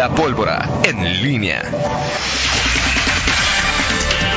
La 0.00 0.08
pólvora 0.14 0.66
en 0.84 1.22
línea. 1.22 1.62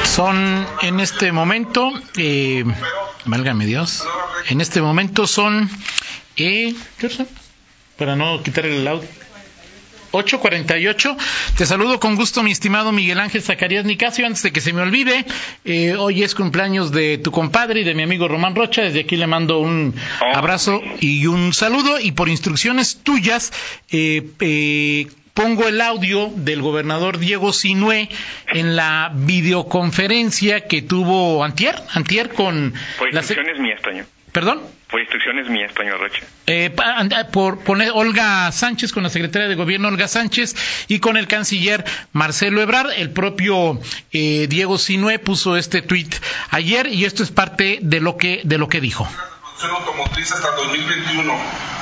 Son 0.04 0.68
en 0.82 1.00
este 1.00 1.32
momento, 1.32 1.90
eh, 2.18 2.66
válgame 3.24 3.66
Dios, 3.66 4.04
en 4.50 4.60
este 4.60 4.82
momento 4.82 5.26
son, 5.26 5.70
eh, 6.36 6.76
¿qué 6.98 7.10
son? 7.10 7.30
Para 7.98 8.18
no 8.18 8.44
quitar 8.44 8.66
el 8.66 8.86
audio. 8.86 9.08
8.48. 10.12 11.16
Te 11.56 11.66
saludo 11.66 11.98
con 11.98 12.18
gusto, 12.18 12.44
mi 12.44 12.52
estimado 12.52 12.92
Miguel 12.92 13.22
Ángel 13.22 13.42
Zacarías 13.42 13.86
Nicasio. 13.86 14.26
Antes 14.26 14.44
de 14.44 14.52
que 14.52 14.60
se 14.60 14.74
me 14.74 14.82
olvide, 14.82 15.26
eh, 15.64 15.96
hoy 15.96 16.24
es 16.24 16.36
cumpleaños 16.36 16.92
de 16.92 17.20
tu 17.20 17.32
compadre 17.32 17.80
y 17.80 17.84
de 17.86 17.96
mi 17.96 18.04
amigo 18.04 18.28
Román 18.28 18.54
Rocha. 18.54 18.82
Desde 18.82 19.00
aquí 19.00 19.16
le 19.16 19.28
mando 19.28 19.60
un 19.60 19.96
abrazo 20.34 20.82
y 21.00 21.26
un 21.26 21.54
saludo. 21.54 22.02
Y 22.02 22.12
por 22.12 22.28
instrucciones 22.28 22.98
tuyas, 22.98 23.54
eh, 23.92 24.30
eh, 24.42 25.08
pongo 25.34 25.68
el 25.68 25.82
audio 25.82 26.32
del 26.36 26.62
gobernador 26.62 27.18
Diego 27.18 27.54
Sinué 27.54 28.10
en 28.48 28.76
la 28.76 29.12
videoconferencia 29.14 30.68
que 30.68 30.82
tuvo 30.82 31.44
Antier, 31.44 31.76
Antier 31.94 32.30
con... 32.30 32.74
Por 32.98 33.14
instrucciones 33.14 33.60
mías, 33.60 33.82
Toño. 33.82 34.06
¿Perdón? 34.32 34.62
Por 34.90 35.00
instrucciones 35.00 35.48
mías, 35.48 35.74
Toño 35.74 35.98
Rocha. 35.98 36.22
Eh, 36.48 36.72
por 37.32 37.60
poner 37.64 37.92
Olga 37.94 38.52
Sánchez, 38.52 38.92
con 38.92 39.04
la 39.04 39.10
secretaria 39.10 39.48
de 39.48 39.56
Gobierno 39.56 39.88
Olga 39.88 40.08
Sánchez 40.08 40.56
y 40.88 41.00
con 41.00 41.18
el 41.18 41.28
canciller 41.28 41.84
Marcelo 42.12 42.62
Ebrard. 42.62 42.92
El 42.98 43.12
propio 43.12 43.80
eh, 44.12 44.48
Diego 44.48 44.78
Sinué 44.78 45.20
puso 45.20 45.58
este 45.58 45.82
tuit 45.82 46.16
ayer 46.50 46.88
y 46.88 47.06
esto 47.06 47.24
es 47.24 47.32
parte 47.32 47.80
de 47.82 48.02
lo 48.02 48.18
que, 48.18 48.42
de 48.44 48.58
lo 48.58 48.70
que 48.70 48.82
dijo 48.82 49.08
automotriz 49.72 50.32
hasta 50.32 50.52
2021, 50.52 51.34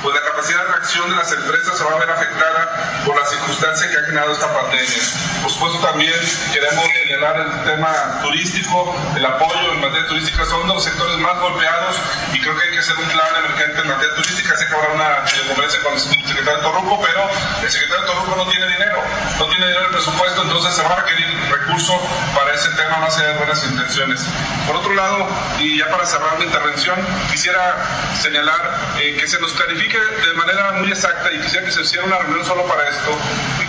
pues 0.02 0.14
la 0.14 0.22
capacidad 0.22 0.62
de 0.64 0.72
reacción 0.72 1.10
de 1.10 1.16
las 1.16 1.32
empresas 1.32 1.78
se 1.78 1.84
va 1.84 1.92
a 1.92 1.98
ver 1.98 2.10
afectada 2.10 3.02
por 3.04 3.18
la 3.18 3.26
circunstancia 3.26 3.90
que 3.90 3.96
ha 3.96 4.04
generado 4.06 4.32
esta 4.32 4.52
pandemia. 4.52 5.02
Por 5.42 5.50
supuesto 5.50 5.78
también 5.80 6.14
queremos 6.52 6.84
señalar 7.02 7.40
el 7.40 7.64
tema 7.64 8.20
turístico, 8.22 8.94
el 9.16 9.24
apoyo 9.26 9.72
en 9.72 9.80
materia 9.80 10.06
turística 10.08 10.44
son 10.46 10.66
los 10.68 10.84
sectores 10.84 11.16
más 11.18 11.38
golpeados 11.40 11.96
y 12.32 12.40
creo 12.40 12.56
que 12.56 12.64
hay 12.64 12.70
que 12.72 12.78
hacer 12.78 12.96
un 12.96 13.08
plan 13.08 13.28
emergente 13.44 13.80
en 13.80 13.88
materia 13.88 14.14
turística. 14.14 14.56
Sé 14.56 14.66
que 14.66 14.74
habrá 14.74 14.92
una 14.94 15.24
conferencia 15.48 15.80
con 15.82 15.92
el 15.94 16.00
secretario 16.00 16.60
Torruco, 16.60 17.00
pero 17.02 17.28
el 17.62 17.70
secretario 17.70 18.06
Torruco 18.06 18.36
no 18.36 18.50
tiene 18.50 18.66
dinero, 18.66 19.02
no 19.38 19.46
tiene 19.46 19.66
dinero 19.66 19.84
el 19.86 19.90
presupuesto, 19.90 20.42
entonces 20.42 20.74
se 20.74 20.82
va 20.82 20.90
a 20.90 20.96
requerir 20.96 21.28
recursos 21.50 22.00
para 22.34 22.54
ese 22.54 22.70
tema 22.70 22.98
más 22.98 23.16
allá 23.18 23.28
de 23.28 23.38
buenas 23.38 23.64
intenciones. 23.64 24.20
Por 24.66 24.76
otro 24.76 24.94
lado, 24.94 25.28
y 25.58 25.78
ya 25.78 25.90
para 25.90 26.06
cerrar 26.06 26.38
mi 26.38 26.44
intervención, 26.44 26.98
quisiera 27.30 27.71
señalar 28.20 28.96
eh, 29.00 29.16
que 29.18 29.26
se 29.26 29.40
nos 29.40 29.52
clarifique 29.52 29.98
de 29.98 30.34
manera 30.34 30.72
muy 30.72 30.88
exacta 30.88 31.32
y 31.32 31.40
quisiera 31.40 31.64
que 31.66 31.72
se 31.72 31.82
hiciera 31.82 32.04
una 32.04 32.18
reunión 32.18 32.44
solo 32.44 32.66
para 32.66 32.88
esto, 32.88 33.16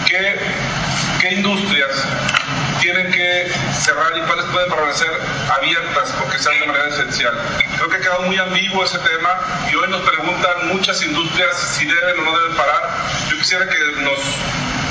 qué, 0.08 0.40
qué 1.22 1.36
industrias 1.36 2.06
tienen 2.82 3.10
que 3.12 3.50
cerrar 3.80 4.12
y 4.18 4.22
cuáles 4.22 4.46
pueden 4.48 4.70
permanecer 4.70 5.08
abiertas 5.50 6.14
porque 6.20 6.38
sean 6.38 6.60
de 6.60 6.66
manera 6.68 6.90
esencial. 6.90 7.34
Creo 7.78 7.90
que 7.90 7.96
ha 7.96 8.00
quedado 8.02 8.24
muy 8.24 8.38
ambiguo 8.38 8.84
ese 8.84 9.00
tema 9.00 9.40
y 9.72 9.76
hoy 9.76 9.90
nos 9.90 10.02
preguntan 10.02 10.68
muchas 10.68 11.02
industrias 11.02 11.56
si 11.58 11.86
deben 11.86 12.20
o 12.20 12.24
no 12.26 12.38
deben 12.38 12.58
parar. 12.58 12.82
Yo 13.30 13.38
quisiera 13.38 13.70
que 13.70 13.78
nos 14.02 14.20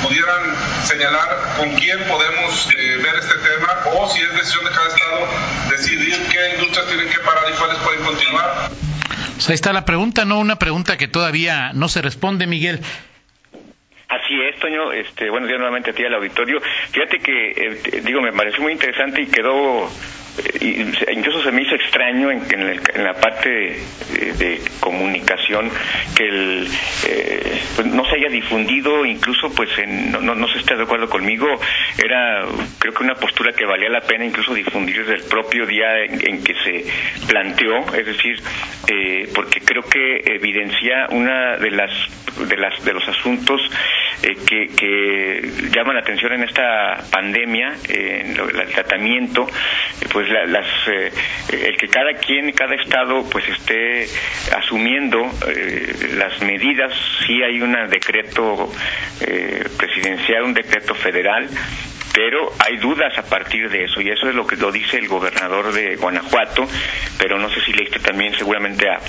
pudieran 0.01 0.55
señalar 0.85 1.55
con 1.57 1.69
quién 1.75 2.03
podemos 2.05 2.67
eh, 2.77 2.97
ver 2.97 3.15
este 3.15 3.35
tema 3.35 3.83
o 3.93 4.09
si 4.09 4.21
es 4.21 4.33
decisión 4.33 4.65
de 4.65 4.71
cada 4.71 4.87
estado 4.87 5.27
decidir 5.69 6.27
qué 6.29 6.55
industrias 6.55 6.87
tienen 6.87 7.09
que 7.09 7.19
parar 7.19 7.43
y 7.49 7.53
cuáles 7.53 7.77
pueden 7.77 8.03
continuar. 8.03 8.71
Pues 9.35 9.49
ahí 9.49 9.55
está 9.55 9.73
la 9.73 9.85
pregunta, 9.85 10.25
no 10.25 10.39
una 10.39 10.57
pregunta 10.57 10.97
que 10.97 11.07
todavía 11.07 11.71
no 11.73 11.89
se 11.89 12.01
responde, 12.01 12.47
Miguel. 12.47 12.79
Así 14.07 14.39
es, 14.41 14.59
Toño. 14.59 14.91
Este, 14.91 15.29
buenos 15.29 15.47
días 15.47 15.59
nuevamente 15.59 15.89
a 15.89 15.93
ti 15.93 16.05
al 16.05 16.13
auditorio. 16.13 16.61
Fíjate 16.91 17.19
que, 17.19 17.51
eh, 17.51 18.01
digo, 18.03 18.21
me 18.21 18.31
pareció 18.31 18.61
muy 18.61 18.73
interesante 18.73 19.21
y 19.23 19.27
quedó 19.27 19.89
incluso 21.11 21.43
se 21.43 21.51
me 21.51 21.61
hizo 21.61 21.75
extraño 21.75 22.31
en, 22.31 22.41
en, 22.51 23.03
la 23.03 23.13
parte 23.13 23.49
de, 24.37 24.61
comunicación 24.79 25.69
que 26.15 26.23
el, 26.27 26.67
eh, 27.07 27.61
pues 27.75 27.87
no 27.87 28.03
se 28.05 28.15
haya 28.15 28.29
difundido, 28.29 29.05
incluso 29.05 29.53
pues 29.53 29.69
no, 29.87 30.21
no, 30.21 30.47
se 30.47 30.59
esté 30.59 30.75
de 30.75 30.83
acuerdo 30.83 31.09
conmigo, 31.09 31.47
era 32.03 32.45
creo 32.79 32.93
que 32.93 33.03
una 33.03 33.15
postura 33.15 33.53
que 33.53 33.65
valía 33.65 33.89
la 33.89 34.01
pena 34.01 34.25
incluso 34.25 34.53
difundir 34.53 35.05
desde 35.05 35.15
el 35.15 35.29
propio 35.29 35.65
día 35.65 36.03
en, 36.03 36.43
que 36.43 36.53
se 36.55 36.85
planteó, 37.27 37.79
es 37.95 38.05
decir, 38.05 38.41
eh, 38.87 39.29
porque 39.33 39.61
creo 39.61 39.83
que 39.83 40.23
evidencia 40.25 41.07
una 41.11 41.57
de 41.57 41.71
las 41.71 41.91
de 42.49 42.57
las 42.57 42.83
de 42.83 42.93
los 42.93 43.07
asuntos 43.07 43.61
eh, 44.23 44.35
que, 44.47 44.67
que 44.75 45.69
llaman 45.71 45.95
la 45.95 46.01
atención 46.01 46.33
en 46.33 46.43
esta 46.43 47.03
pandemia, 47.11 47.73
en 47.87 48.37
el 48.37 48.69
tratamiento, 48.73 49.47
pues 50.11 50.22
pues 50.23 50.49
las, 50.49 50.65
eh, 50.87 51.11
el 51.51 51.77
que 51.77 51.87
cada 51.87 52.13
quien, 52.13 52.51
cada 52.53 52.75
estado, 52.75 53.23
pues 53.29 53.47
esté 53.49 54.07
asumiendo 54.55 55.19
eh, 55.47 56.13
las 56.15 56.41
medidas. 56.41 56.93
Sí 57.25 57.41
hay 57.43 57.61
un 57.61 57.75
decreto 57.89 58.71
eh, 59.21 59.65
presidencial, 59.77 60.43
un 60.43 60.53
decreto 60.53 60.95
federal, 60.95 61.49
pero 62.13 62.53
hay 62.59 62.77
dudas 62.77 63.17
a 63.17 63.23
partir 63.23 63.69
de 63.69 63.85
eso 63.85 63.99
y 63.99 64.09
eso 64.09 64.29
es 64.29 64.35
lo 64.35 64.47
que 64.47 64.55
lo 64.55 64.71
dice 64.71 64.97
el 64.97 65.07
gobernador 65.07 65.73
de 65.73 65.95
Guanajuato, 65.95 66.65
pero 67.17 67.37
no 67.37 67.49
sé 67.49 67.59
si 67.61 67.73
leíste 67.73 67.99
también 67.99 68.33
seguramente 68.35 68.87
a 68.89 68.99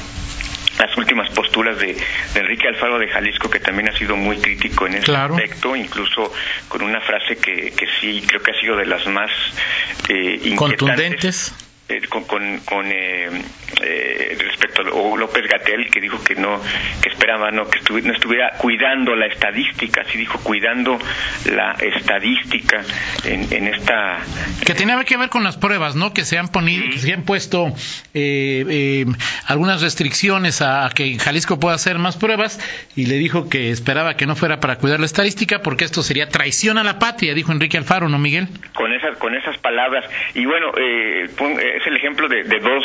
las 0.78 0.96
últimas 0.96 1.30
posturas 1.30 1.78
de, 1.78 1.96
Enrique 2.34 2.68
Alfaro 2.68 2.98
de 2.98 3.08
Jalisco, 3.08 3.48
que 3.48 3.60
también 3.60 3.88
ha 3.88 3.96
sido 3.96 4.16
muy 4.16 4.38
crítico 4.38 4.86
en 4.86 4.94
ese 4.94 5.14
aspecto, 5.14 5.76
incluso 5.76 6.32
con 6.68 6.82
una 6.82 7.00
frase 7.00 7.36
que, 7.36 7.72
que 7.72 7.86
sí 8.00 8.22
creo 8.26 8.42
que 8.42 8.50
ha 8.50 8.60
sido 8.60 8.76
de 8.76 8.86
las 8.86 9.06
más 9.06 9.30
eh, 10.08 10.54
contundentes 10.56 11.54
con, 12.08 12.24
con, 12.24 12.58
con 12.60 12.86
eh, 12.86 13.28
eh, 13.82 14.36
respecto 14.38 14.82
a 14.82 15.16
López 15.18 15.42
Gatel 15.46 15.90
que 15.90 16.00
dijo 16.00 16.22
que 16.24 16.34
no 16.34 16.58
que 17.02 17.10
esperaba 17.10 17.50
no 17.50 17.68
que 17.68 17.78
no 18.02 18.12
estuviera 18.12 18.52
cuidando 18.56 19.14
la 19.14 19.26
estadística 19.26 20.02
sí 20.04 20.16
dijo 20.16 20.38
cuidando 20.42 20.98
la 21.52 21.72
estadística 21.72 22.82
en, 23.24 23.52
en 23.52 23.68
esta 23.68 24.18
que 24.64 24.74
tenía 24.74 25.02
que 25.04 25.18
ver 25.18 25.28
con 25.28 25.44
las 25.44 25.58
pruebas 25.58 25.94
no 25.94 26.14
que 26.14 26.24
se 26.24 26.38
han 26.38 26.48
ponido 26.48 26.84
que 26.90 26.98
se 26.98 27.12
han 27.12 27.24
puesto 27.24 27.74
algunas 29.46 29.82
restricciones 29.82 30.62
a, 30.62 30.88
que 30.94 31.18
Jalisco 31.18 31.60
pueda 31.60 31.74
hacer 31.74 31.98
más 31.98 32.16
pruebas 32.16 32.58
y 32.96 33.06
le 33.06 33.16
dijo 33.16 33.50
que 33.50 33.70
esperaba 33.70 34.16
que 34.16 34.26
no 34.26 34.36
fuera 34.36 34.58
para 34.58 34.76
cuidar 34.76 35.00
la 35.00 35.06
estadística 35.06 35.60
porque 35.60 35.84
esto 35.84 36.02
sería 36.02 36.28
traición 36.30 36.78
a 36.78 36.84
la 36.84 36.98
patria 36.98 37.34
dijo 37.34 37.52
Enrique 37.52 37.76
Alfaro 37.76 38.08
no 38.08 38.18
Miguel 38.18 38.48
con 38.74 38.90
esas 38.92 39.18
con 39.18 39.34
esas 39.34 39.56
palabras. 39.58 40.04
Y 40.34 40.44
bueno 40.44 40.72
eh, 40.76 41.28
es 41.76 41.86
el 41.86 41.96
ejemplo 41.96 42.28
de, 42.28 42.44
dos 42.44 42.84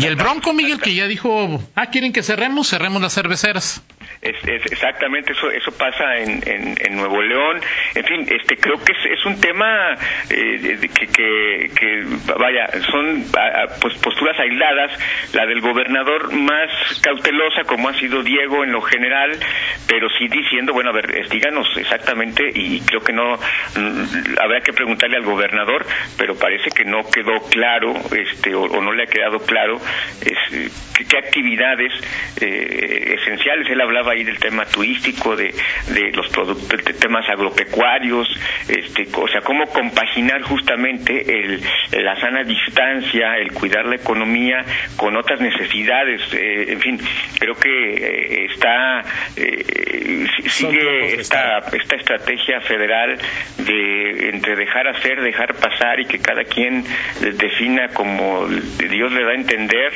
Y 0.00 0.06
el 0.06 0.16
Bronco, 0.16 0.52
Miguel, 0.52 0.80
que 0.80 0.94
ya 0.94 1.06
dijo, 1.06 1.60
ah, 1.74 1.86
¿quieren 1.86 2.12
que 2.12 2.22
cerremos? 2.22 2.68
Cerremos 2.68 3.02
las 3.02 3.14
cerveceras. 3.14 3.82
Es, 4.20 4.34
exactamente, 4.44 5.32
eso 5.32 5.50
eso 5.50 5.70
pasa 5.72 6.16
en, 6.16 6.42
en, 6.44 6.96
Nuevo 6.96 7.22
León. 7.22 7.60
En 7.94 8.04
fin, 8.04 8.26
este 8.28 8.56
creo 8.56 8.76
que 8.82 8.92
es, 8.92 9.24
un 9.24 9.40
tema 9.40 9.94
eh, 10.30 10.78
que, 10.92 11.70
que, 11.74 12.04
vaya, 12.36 12.66
son 12.90 13.24
pues 13.80 13.94
posturas 13.98 14.38
aisladas. 14.40 14.90
La 15.34 15.46
del 15.46 15.60
gobernador 15.60 16.32
más 16.32 16.68
cautelosa, 17.00 17.62
como 17.64 17.88
ha 17.88 17.94
sido 17.94 18.22
Diego 18.22 18.64
en 18.64 18.72
lo 18.72 18.80
general, 18.82 19.38
pero 19.86 20.08
sí 20.18 20.26
diciendo, 20.28 20.72
bueno, 20.72 20.90
a 20.90 20.94
ver, 20.94 21.28
díganos 21.28 21.68
exactamente, 21.76 22.50
y 22.54 22.80
creo 22.80 23.00
que 23.00 23.12
no, 23.12 23.34
mm, 23.34 24.38
habrá 24.40 24.60
que 24.60 24.72
preguntarle 24.72 25.16
al 25.16 25.24
gobernador, 25.24 25.86
pero 26.16 26.36
parece 26.36 26.70
que 26.70 26.84
no 26.84 27.08
quedó 27.10 27.40
claro 27.50 27.94
este 28.16 28.54
o, 28.54 28.68
no 28.80 28.92
le 28.92 29.04
ha 29.04 29.06
quedado 29.06 29.38
claro 29.40 29.78
es, 30.20 30.70
qué, 31.06 31.18
actividades 31.18 31.92
eh, 32.40 33.16
esenciales. 33.20 33.68
Él 33.70 33.80
hablaba 33.80 34.07
ahí 34.10 34.24
del 34.24 34.38
tema 34.38 34.64
turístico, 34.66 35.36
de, 35.36 35.54
de 35.88 36.12
los 36.12 36.28
productos, 36.28 36.84
de 36.84 36.94
temas 36.94 37.28
agropecuarios, 37.28 38.28
este, 38.68 39.08
o 39.16 39.28
sea, 39.28 39.40
cómo 39.40 39.66
compaginar 39.66 40.42
justamente 40.42 41.40
el, 41.40 41.62
la 41.92 42.20
sana 42.20 42.44
distancia, 42.44 43.36
el 43.38 43.52
cuidar 43.52 43.86
la 43.86 43.96
economía 43.96 44.64
con 44.96 45.16
otras 45.16 45.40
necesidades. 45.40 46.22
Eh, 46.32 46.72
en 46.72 46.80
fin, 46.80 47.00
creo 47.38 47.54
que 47.54 47.68
eh, 47.68 48.46
está 48.46 49.04
sigue 50.48 51.20
esta, 51.20 51.58
esta 51.72 51.96
estrategia 51.96 52.60
federal 52.62 53.18
de 53.58 54.28
entre 54.30 54.56
dejar 54.56 54.88
hacer, 54.88 55.20
dejar 55.20 55.54
pasar 55.54 56.00
y 56.00 56.06
que 56.06 56.18
cada 56.18 56.44
quien 56.44 56.84
defina 57.20 57.88
como 57.88 58.46
Dios 58.46 59.12
le 59.12 59.24
da 59.24 59.30
a 59.30 59.34
entender 59.34 59.92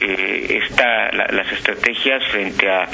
eh, 0.00 0.60
esta, 0.62 1.10
las 1.12 1.52
estrategias 1.52 2.22
frente 2.30 2.68
a, 2.68 2.84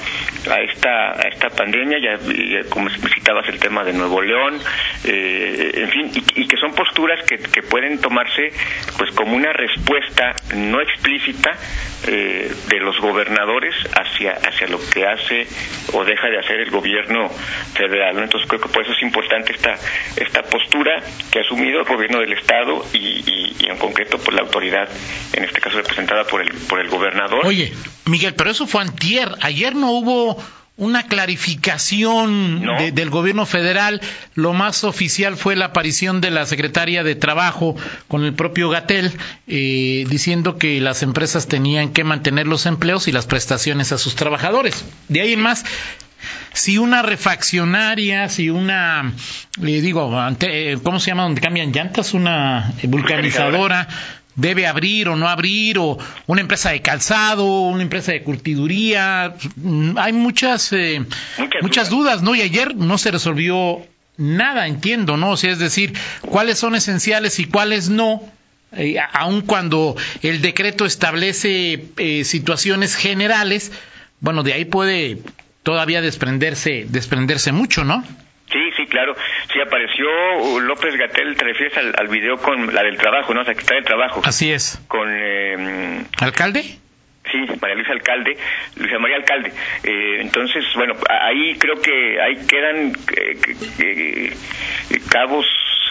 a 0.52 0.60
esta 0.60 1.12
a 1.12 1.28
esta 1.28 1.48
pandemia 1.48 1.98
ya, 1.98 2.68
como 2.68 2.90
citabas 2.90 3.48
el 3.48 3.58
tema 3.58 3.84
de 3.84 3.92
Nuevo 3.92 4.20
León 4.20 4.60
en 5.04 5.88
fin 5.90 6.10
y, 6.36 6.46
que 6.46 6.56
son 6.56 6.74
posturas 6.74 7.24
que, 7.24 7.38
que 7.38 7.62
pueden 7.62 8.00
tomarse 8.00 8.52
pues 8.98 9.10
como 9.12 9.34
una 9.34 9.52
respuesta 9.52 10.34
no 10.54 10.80
explícita 10.80 11.52
de 12.04 12.80
los 12.80 12.98
gobernadores 13.00 13.74
hacia 13.94 14.32
hacia 14.32 14.66
lo 14.68 14.78
que 14.90 15.06
hace 15.06 15.46
o 15.92 16.04
deja 16.04 16.28
de 16.28 16.38
hacer 16.38 16.60
el 16.60 16.70
gobierno 16.70 17.28
federal 17.74 18.18
entonces 18.18 18.48
creo 18.48 18.60
que 18.60 18.68
por 18.68 18.82
eso 18.82 18.92
es 18.92 19.02
importante 19.02 19.52
esta 19.52 19.74
esta 20.16 20.42
postura 20.42 21.02
que 21.30 21.38
ha 21.38 21.42
asumido 21.42 21.80
el 21.80 21.86
gobierno 21.86 22.18
del 22.18 22.32
estado 22.32 22.84
y, 22.92 23.54
y 23.58 23.66
en 23.66 23.78
concreto 23.78 24.18
por 24.18 24.34
la 24.34 24.42
autoridad 24.42 24.88
en 25.32 25.44
este 25.44 25.60
caso 25.60 25.76
representada 25.76 26.24
por 26.24 26.42
el 26.42 26.50
por 26.68 26.80
el 26.80 26.88
gobernador. 26.88 27.46
Oye 27.46 27.72
Miguel 28.06 28.34
pero 28.36 28.50
eso 28.50 28.66
fue 28.66 28.82
antier. 28.82 29.28
Ayer 29.40 29.74
no 29.74 29.92
hubo 29.92 30.41
una 30.82 31.04
clarificación 31.04 32.66
del 32.92 33.10
gobierno 33.10 33.46
federal. 33.46 34.00
Lo 34.34 34.52
más 34.52 34.82
oficial 34.82 35.36
fue 35.36 35.54
la 35.54 35.66
aparición 35.66 36.20
de 36.20 36.32
la 36.32 36.44
secretaria 36.44 37.04
de 37.04 37.14
Trabajo 37.14 37.76
con 38.08 38.24
el 38.24 38.34
propio 38.34 38.68
Gatel, 38.68 39.12
eh, 39.46 40.04
diciendo 40.08 40.58
que 40.58 40.80
las 40.80 41.04
empresas 41.04 41.46
tenían 41.46 41.92
que 41.92 42.02
mantener 42.02 42.48
los 42.48 42.66
empleos 42.66 43.06
y 43.06 43.12
las 43.12 43.26
prestaciones 43.26 43.92
a 43.92 43.98
sus 43.98 44.16
trabajadores. 44.16 44.84
De 45.08 45.20
ahí 45.20 45.34
en 45.34 45.40
más, 45.40 45.64
si 46.52 46.78
una 46.78 47.02
refaccionaria, 47.02 48.28
si 48.28 48.50
una, 48.50 49.12
le 49.60 49.80
digo, 49.80 50.18
ante, 50.18 50.72
eh, 50.72 50.78
¿cómo 50.82 50.98
se 50.98 51.12
llama? 51.12 51.22
Donde 51.22 51.40
cambian 51.40 51.70
llantas, 51.70 52.12
una 52.12 52.72
vulcanizadora 52.82 53.86
debe 54.34 54.66
abrir 54.66 55.08
o 55.08 55.16
no 55.16 55.28
abrir, 55.28 55.78
o 55.78 55.98
una 56.26 56.40
empresa 56.40 56.70
de 56.70 56.80
calzado, 56.80 57.44
una 57.62 57.82
empresa 57.82 58.12
de 58.12 58.22
curtiduría. 58.22 59.34
Hay 59.96 60.12
muchas, 60.12 60.72
eh, 60.72 61.04
muchas, 61.60 61.90
dudas. 61.90 62.22
¿no? 62.22 62.34
Y 62.34 62.42
ayer 62.42 62.74
no 62.76 62.98
se 62.98 63.10
resolvió 63.10 63.78
nada, 64.16 64.66
entiendo, 64.66 65.16
¿no? 65.16 65.30
O 65.32 65.36
sea, 65.36 65.50
es 65.52 65.58
decir, 65.58 65.94
cuáles 66.22 66.58
son 66.58 66.74
esenciales 66.74 67.38
y 67.38 67.46
cuáles 67.46 67.88
no. 67.88 68.22
Eh, 68.74 68.96
aun 69.12 69.42
cuando 69.42 69.96
el 70.22 70.40
decreto 70.40 70.86
establece 70.86 71.88
eh, 71.98 72.24
situaciones 72.24 72.96
generales, 72.96 73.70
bueno, 74.20 74.42
de 74.42 74.54
ahí 74.54 74.64
puede 74.64 75.18
todavía 75.62 76.00
desprenderse, 76.00 76.86
desprenderse 76.88 77.52
mucho, 77.52 77.84
¿no? 77.84 78.02
Claro. 78.92 79.16
Sí, 79.50 79.58
apareció 79.58 80.60
López 80.60 80.94
Gatel, 80.96 81.34
te 81.34 81.44
refieres 81.44 81.74
al, 81.78 81.94
al 81.96 82.08
video 82.08 82.36
con 82.36 82.74
la 82.74 82.82
del 82.82 82.98
trabajo, 82.98 83.32
¿no? 83.32 83.40
O 83.40 83.44
sea, 83.44 83.54
que 83.54 83.60
está 83.60 83.74
del 83.74 83.84
trabajo. 83.84 84.20
Así 84.22 84.52
es. 84.52 84.84
Con... 84.86 85.08
Eh, 85.10 86.04
¿Alcalde? 86.20 86.60
Sí, 86.60 87.38
María 87.58 87.76
Luisa 87.76 87.92
Alcalde, 87.92 88.36
Luisa 88.76 88.98
María 88.98 89.16
Alcalde. 89.16 89.50
Eh, 89.82 90.18
entonces, 90.20 90.62
bueno, 90.76 90.92
ahí 91.08 91.54
creo 91.58 91.80
que 91.80 92.20
ahí 92.20 92.46
quedan 92.46 92.92
eh, 93.78 94.36
cabos 95.10 95.46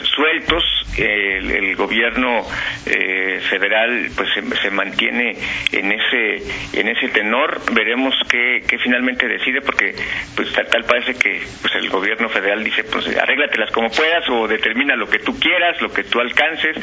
sueltos. 0.06 0.64
El, 0.98 1.76
gobierno 1.76 2.46
eh, 2.86 3.40
federal 3.50 4.10
pues 4.16 4.30
se, 4.62 4.72
mantiene 4.72 5.36
en 5.72 5.92
ese 5.92 6.80
en 6.80 6.90
ese 6.90 7.08
tenor. 7.10 7.62
Veremos 7.72 8.14
qué, 8.30 8.62
qué 8.68 8.78
finalmente 8.78 9.28
decide 9.28 9.62
porque 9.62 9.96
pues 10.36 10.52
tal, 10.54 10.84
parece 10.84 11.14
que 11.16 11.42
pues 11.62 11.76
el 11.76 11.90
gobierno 11.90 12.28
federal 12.30 12.64
dice 12.64 12.84
pues 12.84 13.08
arréglatelas 13.18 13.72
como 13.72 13.90
puedas 13.90 14.28
o 14.30 14.48
determina 14.48 14.96
lo 14.96 15.08
que 15.08 15.20
tú 15.20 15.40
quieras, 15.40 15.82
lo 15.82 15.92
que 15.92 16.04
tú 16.04 16.20
alcances. 16.20 16.78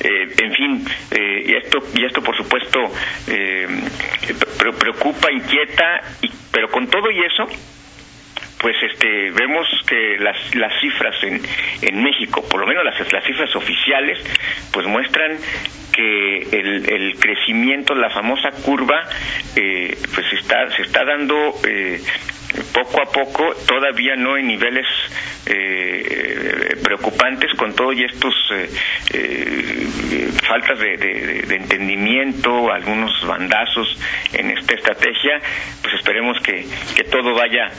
Eh, 0.00 0.34
en 0.42 0.52
fin, 0.52 0.84
eh, 1.10 1.44
y 1.46 1.54
esto 1.54 1.78
y 1.94 2.04
esto 2.04 2.22
por 2.22 2.36
supuesto 2.36 2.78
preocupa, 4.78 5.32
inquieta, 5.32 6.02
y, 6.22 6.30
pero 6.52 6.68
con 6.68 6.88
todo 6.88 7.10
y 7.10 7.18
eso 7.20 7.48
pues 8.58 8.76
este 8.82 9.30
vemos 9.30 9.66
que 9.86 10.16
las, 10.18 10.54
las 10.54 10.72
cifras 10.80 11.14
en, 11.22 11.40
en 11.82 12.02
México, 12.02 12.42
por 12.48 12.60
lo 12.60 12.66
menos 12.66 12.84
las, 12.84 13.12
las 13.12 13.24
cifras 13.24 13.54
oficiales, 13.54 14.18
pues 14.72 14.86
muestran 14.86 15.36
que 15.92 16.38
el, 16.52 16.88
el 16.90 17.18
crecimiento, 17.18 17.94
la 17.94 18.10
famosa 18.10 18.50
curva, 18.64 19.02
eh, 19.56 19.96
pues 20.14 20.32
está, 20.32 20.70
se 20.76 20.82
está 20.82 21.04
dando 21.04 21.54
eh, 21.66 22.00
poco 22.72 23.00
a 23.00 23.06
poco, 23.06 23.54
todavía 23.66 24.16
no 24.16 24.36
en 24.36 24.46
niveles 24.46 24.86
eh, 25.46 26.76
preocupantes 26.82 27.52
con 27.54 27.74
todo 27.74 27.92
y 27.92 28.04
estos 28.04 28.34
eh, 28.52 28.70
eh, 29.12 30.28
faltas 30.42 30.78
de, 30.78 30.96
de, 30.96 31.56
entendimiento, 31.56 32.70
algunos 32.70 33.12
bandazos 33.26 33.98
en 34.32 34.50
esta 34.50 34.74
estrategia, 34.74 35.40
pues 35.82 35.94
esperemos 35.94 36.38
que, 36.40 36.66
que 36.94 37.04
todo 37.04 37.34
vaya 37.34 37.70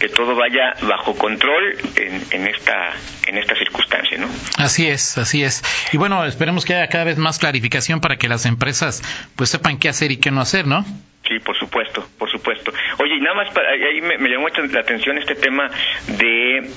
que 0.00 0.08
todo 0.08 0.34
vaya 0.34 0.74
bajo 0.82 1.14
control 1.14 1.76
en, 1.96 2.22
en 2.30 2.46
esta 2.48 2.90
en 3.28 3.38
esta 3.38 3.54
circunstancia, 3.54 4.18
¿no? 4.18 4.26
Así 4.56 4.88
es, 4.88 5.18
así 5.18 5.44
es. 5.44 5.62
Y 5.92 5.98
bueno, 5.98 6.24
esperemos 6.24 6.64
que 6.64 6.74
haya 6.74 6.88
cada 6.88 7.04
vez 7.04 7.18
más 7.18 7.38
clarificación 7.38 8.00
para 8.00 8.16
que 8.16 8.28
las 8.28 8.46
empresas 8.46 9.02
pues 9.36 9.50
sepan 9.50 9.78
qué 9.78 9.88
hacer 9.88 10.10
y 10.10 10.16
qué 10.16 10.30
no 10.30 10.40
hacer, 10.40 10.66
¿no? 10.66 10.84
Sí, 11.28 11.38
por 11.38 11.56
supuesto, 11.56 12.04
por 12.18 12.28
supuesto. 12.28 12.72
Oye, 12.98 13.14
y 13.16 13.20
nada 13.20 13.36
más, 13.36 13.54
para, 13.54 13.68
ahí 13.70 14.00
me, 14.00 14.28
llamó 14.28 14.48
la 14.48 14.80
atención 14.80 15.16
este 15.18 15.36
tema 15.36 15.70
de 16.08 16.68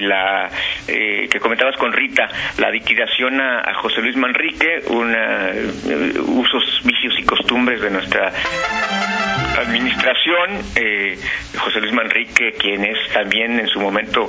la 0.00 0.50
eh, 0.88 1.28
que 1.30 1.40
comentabas 1.40 1.76
con 1.76 1.92
Rita, 1.92 2.28
la 2.58 2.70
liquidación 2.70 3.40
a, 3.40 3.74
José 3.74 4.02
Luis 4.02 4.16
Manrique, 4.16 4.82
una, 4.88 5.50
eh, 5.50 6.18
usos, 6.18 6.82
vicios 6.84 7.14
y 7.18 7.24
costumbres 7.24 7.80
de 7.80 7.90
nuestra 7.90 8.32
administración. 9.56 10.62
Eh, 10.76 11.18
José 11.56 11.80
Luis 11.80 11.92
Manrique, 11.92 12.52
quien 12.52 12.84
es 12.84 12.98
también 13.12 13.58
en 13.60 13.68
su 13.68 13.80
momento 13.80 14.28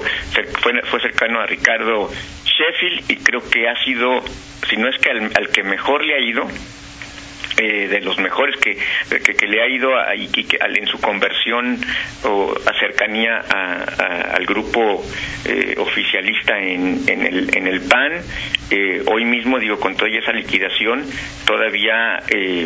fue, 0.62 0.82
fue 0.84 1.00
cercano 1.02 1.40
a 1.40 1.46
Ricardo 1.46 2.10
Sheffield 2.44 3.12
y 3.12 3.18
creo 3.18 3.48
que 3.50 3.68
ha 3.68 3.76
sido, 3.84 4.24
si 4.70 4.78
no 4.78 4.88
es 4.90 4.98
que 5.00 5.10
al 5.12 5.50
que 5.50 5.64
mejor 5.64 6.04
le 6.04 6.16
ha 6.16 6.20
ido, 6.20 6.48
eh, 7.58 7.88
de 7.88 8.02
los 8.02 8.20
mejores 8.20 8.58
que, 8.58 8.78
que, 9.22 9.48
le 9.48 9.64
ha 9.64 9.68
ido 9.70 9.98
a, 9.98 10.14
y 10.14 10.28
que, 10.28 10.58
en 10.60 10.88
su 10.88 11.00
conversión 11.00 11.80
o 12.24 12.54
a 12.66 12.78
cercanía 12.78 13.38
al 14.34 14.46
grupo 14.46 15.02
eh, 15.46 15.76
oficialista 15.78 16.60
en, 16.60 17.04
en, 17.08 17.26
el, 17.26 17.56
en 17.56 17.68
el 17.68 17.80
PAN. 17.80 18.12
Eh, 18.70 19.04
hoy 19.06 19.24
mismo, 19.24 19.58
digo, 19.58 19.80
con 19.80 19.96
toda 19.96 20.10
esa 20.12 20.34
liquidación, 20.34 21.06
todavía 21.46 22.22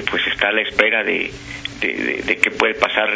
pues 0.10 0.26
está 0.26 0.48
a 0.48 0.54
la 0.54 0.62
espera 0.62 1.04
de, 1.04 1.30
de, 1.80 2.40
qué 2.42 2.52
puede 2.52 2.76
pasar 2.76 3.10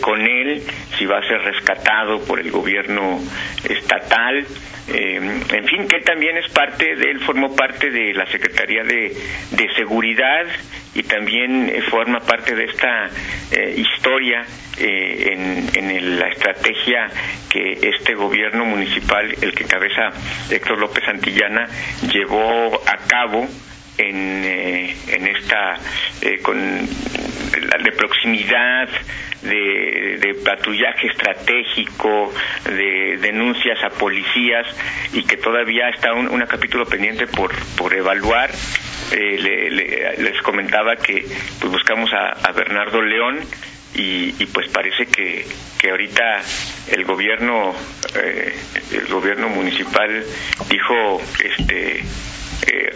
con 0.00 0.20
él, 0.20 0.62
si 0.96 1.06
va 1.06 1.18
a 1.18 1.22
ser 1.22 1.40
rescatado 1.42 2.20
por 2.24 2.40
el 2.40 2.50
gobierno 2.50 3.20
estatal. 3.68 4.46
en 4.88 5.66
fin, 5.66 5.86
que 5.88 6.00
también 6.00 6.36
es 6.38 6.50
parte 6.52 6.96
de 6.96 7.10
él, 7.10 7.20
formó 7.20 7.54
parte 7.54 7.90
de 7.90 8.14
la 8.14 8.26
Secretaría 8.26 8.82
de, 8.84 9.14
Seguridad 9.76 10.46
y 10.94 11.04
también 11.04 11.68
eh, 11.68 11.82
forma 11.82 12.18
parte 12.18 12.54
de 12.54 12.64
esta 12.64 13.06
eh, 13.52 13.74
historia 13.76 14.44
eh, 14.76 15.68
en 15.74 16.18
la 16.18 16.28
estrategia 16.28 17.08
que 17.48 17.78
este 17.82 18.14
gobierno 18.14 18.64
municipal, 18.64 19.34
el 19.40 19.54
que 19.54 19.64
cabeza 19.64 20.10
Héctor 20.50 20.78
López 20.78 21.04
Santillana, 21.04 21.66
llevó 22.12 22.74
a 22.86 22.96
cabo 23.06 23.46
en, 23.98 24.44
en 25.08 25.26
esta 25.26 25.76
con 26.42 26.88
la 27.52 27.82
de 27.82 27.92
proximidad 27.92 28.88
de, 29.42 30.18
de, 30.20 30.34
patrullaje 30.44 31.08
estratégico 31.08 32.32
de 32.64 33.18
denuncias 33.18 33.78
a 33.84 33.90
policías 33.90 34.66
y 35.12 35.22
que 35.24 35.36
todavía 35.36 35.88
está 35.90 36.12
un, 36.12 36.40
capítulo 36.46 36.86
pendiente 36.86 37.26
por 37.26 37.52
por 37.76 37.94
evaluar. 37.94 38.50
Eh, 39.12 40.16
les 40.18 40.42
comentaba 40.42 40.96
que 40.96 41.24
pues 41.60 41.72
buscamos 41.72 42.10
a, 42.12 42.52
Bernardo 42.52 43.00
León 43.00 43.38
y, 43.94 44.32
pues 44.46 44.68
parece 44.68 45.06
que, 45.06 45.44
que 45.78 45.90
ahorita 45.90 46.40
el 46.92 47.04
gobierno 47.04 47.74
eh, 48.16 48.54
el 48.92 49.06
gobierno 49.06 49.48
municipal 49.48 50.24
dijo 50.68 51.20
este 51.42 52.02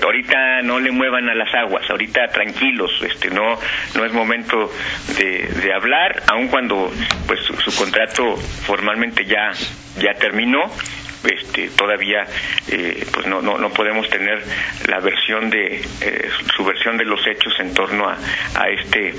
ahorita 0.03 0.63
no 0.63 0.81
le 0.81 0.91
muevan 0.91 1.29
a 1.29 1.35
las 1.35 1.53
aguas, 1.55 1.89
ahorita 1.89 2.29
tranquilos, 2.29 2.91
este 3.03 3.31
no 3.31 3.59
no 3.95 4.05
es 4.05 4.13
momento 4.13 4.71
de, 5.17 5.49
de 5.63 5.73
hablar, 5.73 6.23
aun 6.29 6.49
cuando 6.49 6.91
pues 7.27 7.41
su, 7.41 7.55
su, 7.57 7.75
contrato 7.77 8.37
formalmente 8.37 9.25
ya 9.25 9.51
ya 9.99 10.15
terminó 10.15 10.71
este, 11.25 11.69
todavía 11.69 12.25
eh, 12.69 13.07
pues 13.13 13.27
no, 13.27 13.41
no, 13.41 13.59
no 13.59 13.71
podemos 13.71 14.09
tener 14.09 14.43
la 14.89 14.99
versión 15.01 15.51
de 15.51 15.77
eh, 16.01 16.31
su 16.57 16.65
versión 16.65 16.97
de 16.97 17.05
los 17.05 17.25
hechos 17.27 17.53
en 17.61 17.75
torno 17.75 18.09
a, 18.09 18.17
a 18.55 18.69
este 18.69 19.15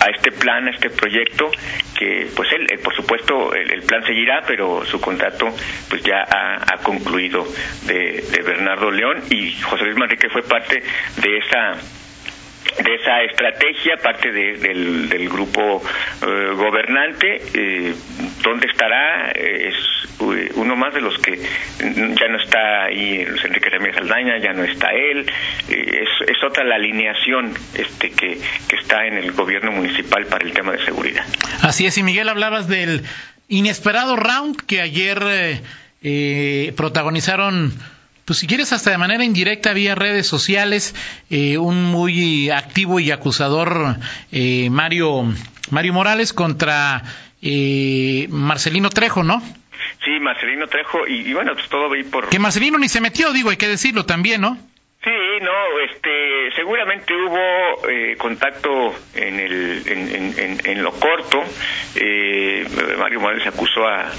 a 0.00 0.06
este 0.06 0.32
plan, 0.32 0.66
a 0.66 0.70
este 0.70 0.90
proyecto, 0.90 1.50
que 1.98 2.28
pues 2.34 2.48
él, 2.52 2.66
por 2.82 2.94
supuesto, 2.94 3.54
el, 3.54 3.82
plan 3.82 4.04
seguirá, 4.04 4.42
pero 4.46 4.84
su 4.86 5.00
contrato 5.00 5.46
pues 5.88 6.02
ya 6.02 6.22
ha, 6.22 6.76
concluido 6.82 7.46
de, 7.86 8.24
de, 8.30 8.42
Bernardo 8.42 8.90
León 8.90 9.22
y 9.30 9.52
José 9.60 9.84
Luis 9.84 9.96
Manrique 9.96 10.28
fue 10.30 10.42
parte 10.42 10.82
de 11.16 11.38
esa 11.38 11.76
de 12.82 12.94
esa 12.94 13.22
estrategia, 13.22 13.96
parte 13.96 14.30
de, 14.30 14.58
del, 14.58 15.08
del, 15.08 15.28
grupo 15.28 15.82
eh, 16.22 16.52
gobernante, 16.54 17.42
eh, 17.54 17.94
dónde 18.42 18.66
estará, 18.66 19.30
es 19.32 19.74
uno 20.54 20.76
más 20.76 20.92
de 20.92 21.00
los 21.00 21.16
que 21.18 21.38
ya 21.38 22.28
no 22.28 22.38
está 22.38 22.84
ahí 22.84 23.24
Luis 23.24 23.42
Enrique 23.44 23.70
Ramírez 23.70 23.96
Aldaña, 23.96 24.38
ya 24.38 24.52
no 24.52 24.64
está 24.64 24.90
él, 24.90 25.26
es, 25.68 26.28
es 26.28 26.44
otra 26.44 26.64
la 26.64 26.76
alineación 26.76 27.54
este 27.74 28.10
que, 28.10 28.38
que 28.68 28.76
está 28.76 29.06
en 29.06 29.16
el 29.16 29.32
gobierno 29.32 29.72
municipal 29.72 30.26
para 30.26 30.44
el 30.44 30.52
tema 30.52 30.72
de 30.72 30.84
seguridad. 30.84 31.24
Así 31.62 31.86
es, 31.86 31.96
y 31.96 32.02
Miguel, 32.02 32.28
hablabas 32.28 32.68
del 32.68 33.02
inesperado 33.48 34.16
round 34.16 34.56
que 34.66 34.80
ayer 34.80 35.18
eh, 35.22 35.60
eh, 36.02 36.72
protagonizaron 36.76 37.72
pues 38.30 38.38
si 38.38 38.46
quieres 38.46 38.72
hasta 38.72 38.92
de 38.92 38.96
manera 38.96 39.24
indirecta 39.24 39.72
vía 39.72 39.96
redes 39.96 40.24
sociales, 40.24 40.94
eh, 41.30 41.58
un 41.58 41.82
muy 41.82 42.48
activo 42.48 43.00
y 43.00 43.10
acusador 43.10 43.96
eh, 44.30 44.70
Mario 44.70 45.24
Mario 45.72 45.92
Morales 45.94 46.32
contra 46.32 47.02
eh, 47.42 48.28
Marcelino 48.30 48.88
Trejo, 48.88 49.24
¿no? 49.24 49.42
Sí, 50.04 50.20
Marcelino 50.20 50.68
Trejo, 50.68 51.08
y, 51.08 51.28
y 51.28 51.34
bueno, 51.34 51.54
pues 51.54 51.68
todo 51.68 51.92
ahí 51.92 52.04
por... 52.04 52.28
Que 52.28 52.38
Marcelino 52.38 52.78
ni 52.78 52.88
se 52.88 53.00
metió, 53.00 53.32
digo, 53.32 53.50
hay 53.50 53.56
que 53.56 53.66
decirlo 53.66 54.06
también, 54.06 54.42
¿no? 54.42 54.56
Sí, 55.02 55.10
no, 55.40 55.80
este, 55.80 56.50
seguramente 56.54 57.14
hubo 57.14 57.88
eh, 57.88 58.16
contacto 58.16 58.94
en, 59.14 59.40
el, 59.40 59.82
en, 59.86 60.60
en, 60.64 60.82
lo 60.82 60.92
corto. 60.92 61.42
Eh, 61.96 62.66
Mario 62.98 63.20
Morales 63.20 63.46
acusó 63.46 63.86
a, 63.86 64.10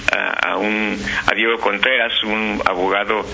a, 0.41 0.57
un, 0.57 0.97
a 1.27 1.35
Diego 1.35 1.59
Contreras, 1.59 2.23
un 2.23 2.61
abogado 2.65 3.25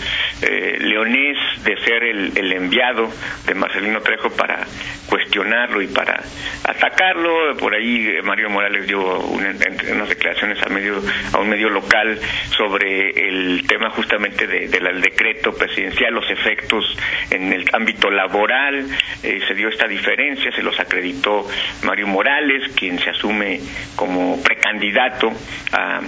eh, 0.41 0.77
leonés, 0.79 1.37
de 1.63 1.77
ser 1.77 2.03
el, 2.03 2.37
el, 2.37 2.51
enviado 2.53 3.09
de 3.45 3.53
Marcelino 3.55 4.01
Trejo 4.01 4.29
para 4.31 4.65
cuestionarlo 5.09 5.81
y 5.81 5.87
para 5.87 6.21
atacarlo. 6.63 7.55
Por 7.57 7.73
ahí 7.73 8.07
eh, 8.07 8.21
Mario 8.21 8.49
Morales 8.49 8.85
dio 8.85 9.19
una, 9.19 9.53
unas 9.93 10.09
declaraciones 10.09 10.61
a, 10.61 10.69
medio, 10.69 11.01
a 11.33 11.39
un 11.39 11.49
medio 11.49 11.69
local 11.69 12.19
sobre 12.55 13.11
el 13.29 13.65
tema 13.67 13.89
justamente 13.91 14.45
de, 14.45 14.67
del 14.67 15.01
decreto 15.01 15.53
presidencial, 15.53 16.13
los 16.13 16.29
efectos 16.29 16.97
en 17.31 17.53
el 17.53 17.69
ámbito 17.77 18.09
laboral 18.09 18.85
eh, 19.23 19.39
se 19.47 19.53
dio 19.53 19.69
esta 19.69 19.87
diferencia, 19.87 20.51
se 20.51 20.61
los 20.61 20.79
acreditó 20.79 21.47
Mario 21.83 22.07
Morales, 22.07 22.71
quien 22.75 22.99
se 22.99 23.09
asume 23.09 23.59
como 23.95 24.41
precandidato 24.41 25.31
a, 25.71 26.01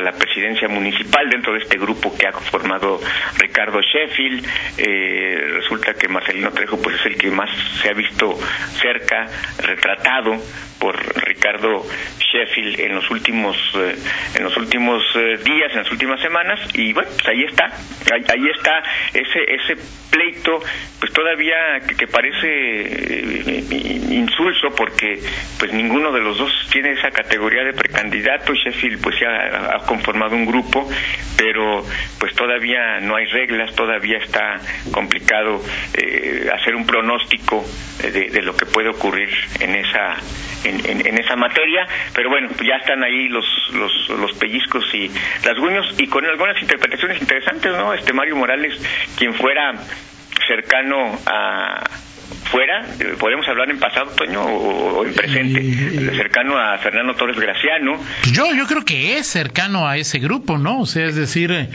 la 0.00 0.12
presidencia 0.12 0.68
municipal 0.68 1.28
dentro 1.28 1.52
de 1.52 1.58
este 1.58 1.76
grupo 1.76 2.16
que 2.16 2.26
ha 2.26 2.32
formado 2.32 2.98
Ricardo 3.36 3.78
Sheffield. 3.82 4.46
Eh, 4.78 5.36
resulta 5.52 5.92
que 5.92 6.08
Marcelino 6.08 6.50
Trejo 6.50 6.80
pues 6.80 6.96
es 6.98 7.06
el 7.06 7.18
que 7.18 7.30
más 7.30 7.50
se 7.82 7.90
ha 7.90 7.92
visto 7.92 8.38
cerca, 8.80 9.28
retratado 9.58 10.40
por 10.82 10.96
Ricardo 11.24 11.86
Sheffield 12.18 12.80
en 12.80 12.96
los 12.96 13.08
últimos 13.08 13.56
eh, 13.76 13.94
en 14.34 14.42
los 14.42 14.56
últimos 14.56 15.00
eh, 15.14 15.38
días, 15.44 15.70
en 15.70 15.78
las 15.84 15.92
últimas 15.92 16.20
semanas 16.20 16.58
y 16.74 16.92
bueno, 16.92 17.08
pues 17.14 17.28
ahí 17.28 17.44
está, 17.44 17.66
ahí, 18.12 18.24
ahí 18.28 18.50
está 18.50 18.82
ese 19.14 19.44
ese 19.46 19.76
pleito 20.10 20.58
pues 20.98 21.12
todavía 21.12 21.80
que, 21.86 21.94
que 21.94 22.08
parece 22.08 22.48
eh, 22.48 24.02
insulso 24.10 24.74
porque 24.74 25.20
pues 25.58 25.72
ninguno 25.72 26.12
de 26.12 26.20
los 26.20 26.38
dos 26.38 26.52
tiene 26.70 26.92
esa 26.92 27.10
categoría 27.10 27.64
de 27.64 27.72
precandidato, 27.72 28.54
Sheffield 28.54 29.00
pues 29.00 29.18
ya 29.20 29.74
ha, 29.74 29.86
conformado 29.86 30.36
un 30.36 30.46
grupo, 30.46 30.88
pero 31.36 31.84
pues 32.18 32.34
todavía 32.34 33.00
no 33.00 33.16
hay 33.16 33.26
reglas, 33.26 33.74
todavía 33.74 34.18
está 34.18 34.60
complicado 34.90 35.62
eh, 35.94 36.48
hacer 36.52 36.74
un 36.74 36.86
pronóstico 36.86 37.64
de, 38.02 38.30
de, 38.30 38.42
lo 38.42 38.56
que 38.56 38.66
puede 38.66 38.88
ocurrir 38.88 39.30
en 39.60 39.74
esa 39.74 40.16
en, 40.64 40.86
en, 40.86 41.06
en, 41.06 41.18
esa 41.18 41.36
materia, 41.36 41.86
pero 42.14 42.30
bueno, 42.30 42.48
ya 42.62 42.76
están 42.76 43.02
ahí 43.02 43.28
los, 43.28 43.44
los, 43.72 44.08
los 44.18 44.32
pellizcos 44.34 44.84
y 44.94 45.10
rasguños 45.42 45.94
y 45.98 46.06
con 46.06 46.24
algunas 46.26 46.60
interpretaciones 46.60 47.20
interesantes, 47.20 47.72
¿no? 47.72 47.94
Este 47.94 48.12
Mario 48.12 48.36
Morales, 48.36 48.74
quien 49.16 49.34
fuera 49.34 49.74
cercano 50.46 51.18
a 51.26 51.84
fuera, 52.50 52.84
podemos 53.18 53.46
hablar 53.48 53.70
en 53.70 53.78
pasado, 53.78 54.10
Toño, 54.10 54.42
o, 54.42 54.98
o 54.98 55.06
en 55.06 55.14
presente, 55.14 55.60
eh, 55.60 56.16
cercano 56.16 56.58
a 56.58 56.78
Fernando 56.78 57.14
Torres 57.14 57.38
Graciano. 57.38 57.98
Yo, 58.32 58.54
yo 58.54 58.66
creo 58.66 58.84
que 58.84 59.16
es 59.18 59.26
cercano 59.26 59.88
a 59.88 59.96
ese 59.96 60.18
grupo, 60.18 60.58
¿no? 60.58 60.80
O 60.80 60.86
sea, 60.86 61.06
es 61.06 61.16
decir, 61.16 61.68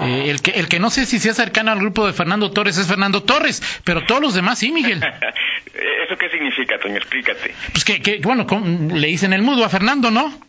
eh, 0.00 0.30
el, 0.30 0.40
que, 0.42 0.52
el 0.52 0.68
que 0.68 0.78
no 0.78 0.90
sé 0.90 1.06
si 1.06 1.18
sea 1.18 1.34
cercano 1.34 1.72
al 1.72 1.78
grupo 1.78 2.06
de 2.06 2.12
Fernando 2.12 2.50
Torres 2.50 2.78
es 2.78 2.86
Fernando 2.86 3.22
Torres, 3.22 3.62
pero 3.84 4.04
todos 4.04 4.20
los 4.20 4.34
demás 4.34 4.58
sí, 4.58 4.70
Miguel. 4.70 5.02
¿Eso 5.74 6.16
qué 6.18 6.28
significa, 6.30 6.78
Toño? 6.78 6.96
Explícate. 6.96 7.54
Pues 7.72 7.84
que, 7.84 8.00
que 8.00 8.18
bueno, 8.18 8.46
le 8.92 9.06
dicen 9.08 9.32
el 9.32 9.42
mudo 9.42 9.64
a 9.64 9.68
Fernando, 9.68 10.10
¿no? 10.10 10.47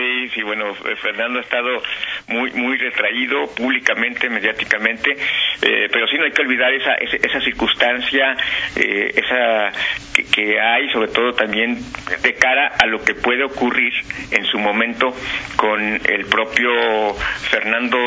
Sí, 0.00 0.28
sí, 0.30 0.42
bueno, 0.42 0.74
Fernando 1.02 1.40
ha 1.40 1.42
estado 1.42 1.82
muy 2.28 2.50
muy 2.52 2.78
retraído 2.78 3.46
públicamente, 3.54 4.30
mediáticamente, 4.30 5.10
eh, 5.10 5.88
pero 5.92 6.06
sí 6.08 6.16
no 6.16 6.24
hay 6.24 6.32
que 6.32 6.40
olvidar 6.40 6.72
esa 6.72 6.94
esa, 6.94 7.38
circunstancia, 7.42 8.34
eh, 8.76 9.12
esa 9.14 9.70
que, 10.14 10.58
hay, 10.58 10.88
sobre 10.90 11.08
todo 11.08 11.34
también 11.34 11.78
de 12.22 12.34
cara 12.34 12.72
a 12.82 12.86
lo 12.86 13.04
que 13.04 13.14
puede 13.14 13.44
ocurrir 13.44 13.92
en 14.30 14.44
su 14.46 14.58
momento 14.58 15.14
con 15.56 15.80
el 15.80 16.24
propio 16.26 17.14
Fernando 17.50 17.98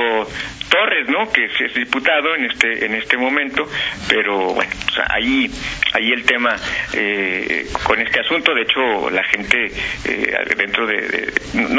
Torres, 0.70 1.08
¿no? 1.10 1.32
Que 1.32 1.46
es 1.46 1.74
diputado 1.76 2.34
en 2.36 2.46
este 2.46 2.86
en 2.86 2.96
este 2.96 3.18
momento, 3.18 3.68
pero 4.10 4.56
bueno, 4.56 4.72
o 4.74 5.14
ahí 5.14 5.48
ahí 5.94 6.12
el 6.12 6.24
tema 6.26 6.56
eh, 6.94 7.68
con 7.84 8.00
este 8.02 8.20
asunto, 8.20 8.54
de 8.56 8.62
hecho 8.64 9.10
la 9.12 9.24
gente 9.26 9.72
eh, 10.06 10.36
dentro 10.58 10.88
de, 10.88 11.32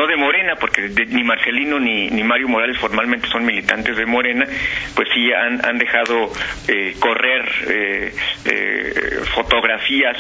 de 0.07 0.17
Morena, 0.17 0.57
porque 0.57 0.83
de, 0.89 1.07
ni 1.07 1.23
Marcelino 1.23 1.79
ni, 1.79 2.11
ni 2.11 2.23
Mario 2.23 2.49
Morales 2.49 2.79
formalmente 2.79 3.29
son 3.29 3.45
militantes 3.45 3.97
de 3.97 4.07
Morena, 4.07 4.47
pues 4.95 5.09
sí 5.15 5.33
han, 5.33 5.65
han 5.65 5.79
dejado 5.79 6.31
eh, 6.69 6.95
correr 6.99 7.45
fotografías 9.35 10.17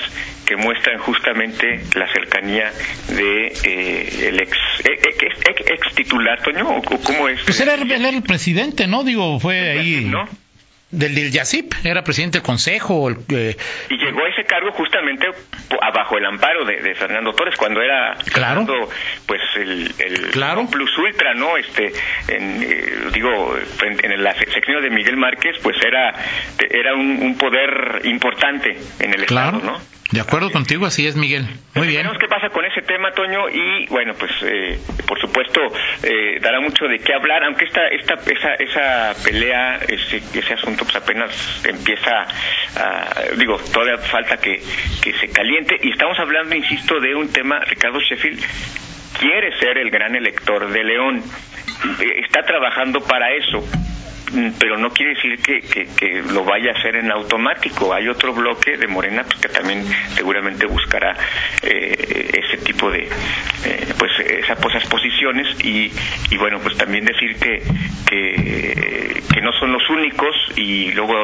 que 0.47 0.57
muestran 0.57 0.99
justamente 0.99 1.81
la 1.95 2.11
cercanía 2.13 2.71
de 3.09 4.29
el 4.29 4.41
ex, 4.41 4.57
ex, 4.85 5.49
ex, 5.49 5.71
ex 5.71 5.95
titular 5.95 6.43
Toño, 6.43 6.69
¿o 6.69 6.83
cómo 6.83 7.29
es? 7.29 7.41
Pues 7.43 7.61
era, 7.61 7.75
era 7.75 8.09
el 8.09 8.23
presidente 8.23 8.87
¿no? 8.87 9.05
Digo, 9.05 9.39
fue 9.41 9.71
ahí. 9.71 10.05
¿no? 10.05 10.29
Del, 10.95 11.15
del 11.15 11.31
YACIP, 11.33 11.73
era 11.85 12.03
presidente 12.03 12.39
del 12.39 12.47
consejo. 12.47 13.09
El, 13.09 13.17
eh... 13.29 13.57
Y 13.91 13.97
llegó 13.97 14.25
a 14.25 14.29
ese 14.29 14.45
cargo 14.45 14.73
justamente 14.73 15.27
bajo 15.95 16.19
el 16.19 16.25
amparo 16.25 16.65
de, 16.65 16.81
de 16.81 16.95
Fernando 16.95 17.33
Torres, 17.33 17.57
cuando 17.57 17.81
era 17.81 18.15
claro. 18.33 18.67
Fernando, 18.67 18.89
pues 19.27 19.41
el, 19.57 19.95
el 19.99 20.31
claro. 20.31 20.67
plus 20.71 20.97
ultra, 20.99 21.35
¿no? 21.35 21.57
Este, 21.57 21.93
en, 22.29 22.63
eh, 22.63 22.93
digo, 23.13 23.57
en, 23.83 24.13
en 24.13 24.23
la 24.23 24.35
sección 24.35 24.83
de 24.83 24.91
Miguel 24.91 25.17
Márquez, 25.17 25.57
pues 25.63 25.77
era, 25.85 26.15
era 26.59 26.95
un, 26.95 27.23
un 27.23 27.37
poder 27.37 28.01
importante 28.05 28.77
en 29.01 29.15
el 29.15 29.27
claro. 29.27 29.59
Estado, 29.59 29.73
¿no? 29.79 29.94
De 30.15 30.21
acuerdo 30.21 30.53
contigo, 30.53 30.87
así 30.87 31.09
es, 31.09 31.17
Miguel. 31.17 31.43
Muy 31.75 31.89
bien. 31.89 32.05
Veremos 32.05 32.19
qué 32.21 32.29
pasa 32.29 32.49
con 32.49 32.65
ese 32.65 32.83
tema, 32.83 33.11
Toño, 33.11 33.49
y 33.51 33.85
bueno, 33.89 34.15
pues 34.17 34.31
eh, 34.43 34.79
por 35.09 35.21
supuesto 35.21 35.61
eh, 36.05 36.39
dará 36.41 36.61
mucho 36.61 36.85
de 36.87 37.01
qué 37.01 37.13
hablar, 37.13 37.43
aunque 37.43 37.65
esta, 37.65 37.89
esta, 37.89 38.15
esa, 38.15 38.55
esa 38.55 39.25
pelea, 39.25 39.81
ese, 39.89 40.19
ese 40.19 40.55
asunto, 40.55 40.85
pues 40.85 40.95
apenas 40.95 41.67
empieza, 41.67 42.13
a, 42.77 43.35
digo, 43.37 43.59
todavía 43.73 43.99
falta 44.07 44.37
que, 44.37 44.63
que 45.03 45.15
se 45.15 45.33
caliente, 45.33 45.81
y 45.83 45.91
estamos 45.91 46.17
hablando, 46.21 46.55
insisto, 46.55 47.01
de 47.01 47.13
un 47.17 47.33
tema, 47.33 47.59
Ricardo 47.65 47.99
Sheffield 47.99 48.41
quiere 49.19 49.59
ser 49.59 49.79
el 49.79 49.91
gran 49.91 50.15
elector 50.15 50.71
de 50.71 50.85
León, 50.85 51.25
está 52.23 52.43
trabajando 52.43 53.01
para 53.01 53.33
eso 53.35 53.67
pero 54.59 54.77
no 54.79 54.91
quiere 54.91 55.15
decir 55.15 55.39
que, 55.39 55.61
que, 55.61 55.87
que, 55.97 56.23
lo 56.23 56.45
vaya 56.45 56.73
a 56.73 56.79
hacer 56.79 56.97
en 56.97 57.11
automático. 57.11 57.93
Hay 57.93 58.09
otro 58.09 58.33
bloque 58.33 58.77
de 58.77 58.87
Morena 58.87 59.23
pues, 59.25 59.41
que 59.41 59.49
también 59.49 59.85
seguramente 60.15 60.67
buscará 60.67 61.17
eh, 61.63 62.31
ese 62.33 62.63
tipo 62.65 62.91
de, 62.91 63.03
eh, 63.65 63.95
pues, 63.99 64.13
pues, 64.61 64.75
esas 64.75 64.89
posiciones 64.89 65.47
y, 65.65 65.91
y, 66.31 66.37
bueno, 66.37 66.59
pues 66.61 66.77
también 66.77 67.05
decir 67.05 67.37
que, 67.37 67.63
que, 68.07 69.23
que 69.33 69.41
no 69.41 69.53
son 69.53 69.73
los 69.73 69.89
únicos 69.91 70.35
y 70.57 70.93
luego 70.93 71.15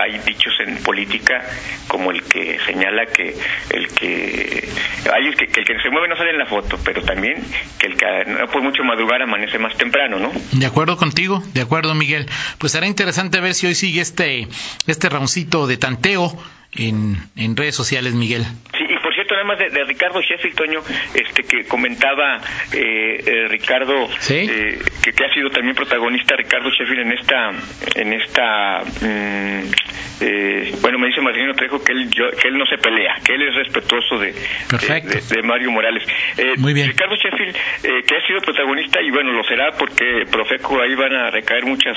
hay 0.00 0.18
dichos 0.26 0.54
en 0.60 0.82
política 0.82 1.44
como 1.86 2.10
el 2.10 2.22
que 2.22 2.58
señala 2.66 3.06
que 3.06 3.34
el 3.70 3.88
que, 3.88 4.68
hay, 5.12 5.30
que, 5.34 5.46
que 5.46 5.60
el 5.60 5.66
que 5.66 5.80
se 5.82 5.90
mueve 5.90 6.08
no 6.08 6.16
sale 6.16 6.30
en 6.30 6.38
la 6.38 6.46
foto, 6.46 6.78
pero 6.84 7.02
también 7.02 7.34
que 7.78 7.86
el 7.86 7.96
que 7.96 8.06
no 8.26 8.46
puede 8.46 8.66
mucho 8.66 8.84
madrugar 8.84 9.22
amanece 9.22 9.58
más 9.58 9.76
temprano, 9.76 10.18
¿no? 10.18 10.32
De 10.52 10.66
acuerdo 10.66 10.96
contigo, 10.96 11.42
de 11.54 11.60
acuerdo, 11.60 11.94
Miguel 11.94 12.26
pues 12.58 12.72
será 12.72 12.86
interesante 12.86 13.40
ver 13.40 13.54
si 13.54 13.66
hoy 13.66 13.74
sigue 13.74 14.00
este 14.00 14.48
este 14.86 15.08
roundcito 15.08 15.66
de 15.66 15.76
tanteo 15.76 16.36
en, 16.72 17.18
en 17.36 17.56
redes 17.56 17.74
sociales, 17.74 18.14
Miguel. 18.14 18.44
Sí, 18.76 18.87
cierto, 19.28 19.34
nada 19.34 19.44
más 19.44 19.58
de, 19.58 19.84
Ricardo 19.84 20.20
Sheffield, 20.20 20.56
Toño, 20.56 20.80
este, 21.14 21.42
que 21.44 21.64
comentaba 21.64 22.38
eh, 22.72 23.22
eh 23.26 23.48
Ricardo, 23.48 24.08
eh, 24.30 24.78
que, 25.02 25.12
que, 25.12 25.24
ha 25.24 25.34
sido 25.34 25.50
también 25.50 25.74
protagonista 25.74 26.36
Ricardo 26.36 26.70
Sheffield 26.70 27.00
en 27.00 27.12
esta, 27.12 27.50
en 27.94 28.12
esta, 28.12 28.80
mm, 29.00 29.70
eh, 30.20 30.74
bueno, 30.80 30.98
me 30.98 31.08
dice 31.08 31.20
Marcelino 31.20 31.54
Trejo 31.54 31.82
que 31.82 31.92
él, 31.92 32.10
que 32.10 32.48
él 32.48 32.58
no 32.58 32.66
se 32.66 32.78
pelea, 32.78 33.16
que 33.24 33.34
él 33.34 33.42
es 33.42 33.54
respetuoso 33.54 34.18
de, 34.18 34.32
de, 34.32 35.42
Mario 35.42 35.70
Morales. 35.70 36.04
Muy 36.58 36.72
bien. 36.72 36.88
Ricardo 36.88 37.14
Sheffield, 37.14 37.56
que 37.82 38.16
ha 38.16 38.26
sido 38.26 38.40
protagonista 38.40 39.00
y 39.00 39.10
bueno, 39.10 39.32
lo 39.32 39.44
será 39.44 39.72
porque 39.72 40.26
Profeco 40.30 40.80
ahí 40.80 40.94
van 40.94 41.14
a 41.14 41.30
recaer 41.30 41.64
muchas 41.64 41.96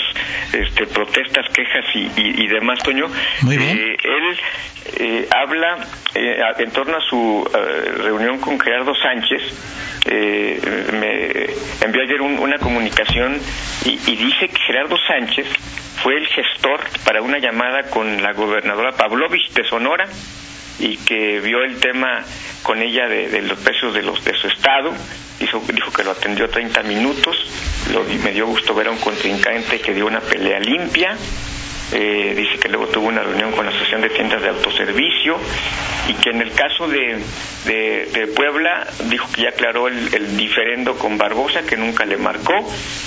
este, 0.53 0.85
protestas, 0.87 1.47
quejas 1.49 1.85
y, 1.95 2.11
y, 2.15 2.43
y 2.43 2.47
demás, 2.47 2.79
Toño. 2.83 3.07
Muy 3.41 3.57
bien. 3.57 3.95
él 4.03 4.37
eh, 4.97 5.27
habla 5.29 5.77
eh, 6.15 6.41
en 6.57 6.71
torno 6.71 6.97
a 6.97 7.01
su 7.01 7.20
eh, 7.53 7.91
reunión 8.03 8.39
con 8.39 8.59
Gerardo 8.59 8.93
Sánchez. 8.95 9.41
me 10.05 11.49
envió 11.81 12.01
ayer 12.03 12.21
una 12.21 12.57
comunicación 12.57 13.39
y, 13.85 14.15
dice 14.15 14.47
que 14.49 14.59
Gerardo 14.67 14.95
Sánchez 15.07 15.47
fue 16.01 16.17
el 16.17 16.27
gestor 16.27 16.81
para 17.05 17.21
una 17.21 17.37
llamada 17.37 17.83
con 17.89 18.21
la 18.21 18.33
gobernadora 18.33 18.91
Pavlovich 18.93 19.51
de 19.53 19.63
Sonora 19.63 20.07
y 20.79 20.97
que 20.97 21.39
vio 21.39 21.63
el 21.63 21.79
tema 21.79 22.23
con 22.63 22.81
ella 22.81 23.07
de, 23.07 23.41
los 23.41 23.59
precios 23.59 23.93
de 23.93 24.01
los 24.01 24.23
de 24.23 24.33
su 24.35 24.47
estado 24.47 24.91
dijo, 25.39 25.61
dijo 25.73 25.91
que 25.91 26.03
lo 26.03 26.11
atendió 26.11 26.49
30 26.49 26.83
minutos 26.83 27.35
lo, 27.91 28.03
me 28.03 28.31
dio 28.31 28.47
gusto 28.47 28.73
ver 28.73 28.87
a 28.87 28.91
un 28.91 28.97
contrincante 28.97 29.79
que 29.79 29.93
dio 29.93 30.07
una 30.07 30.21
pelea 30.21 30.59
limpia 30.59 31.15
eh, 31.93 32.33
dice 32.35 32.57
que 32.59 32.69
luego 32.69 32.87
tuvo 32.87 33.07
una 33.07 33.21
reunión 33.21 33.51
con 33.51 33.65
la 33.65 33.71
Asociación 33.71 34.01
de 34.01 34.09
Tiendas 34.09 34.41
de 34.41 34.49
Autoservicio 34.49 35.37
y 36.07 36.13
que 36.15 36.29
en 36.29 36.41
el 36.41 36.51
caso 36.53 36.87
de, 36.87 37.21
de, 37.65 38.27
Puebla 38.27 38.87
dijo 39.09 39.27
que 39.33 39.43
ya 39.43 39.49
aclaró 39.49 39.87
el, 39.87 40.37
diferendo 40.37 40.97
con 40.97 41.17
Barbosa, 41.17 41.63
que 41.63 41.77
nunca 41.77 42.05
le 42.05 42.17
marcó 42.17 42.53